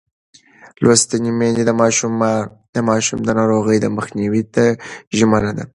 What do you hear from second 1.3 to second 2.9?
میندې د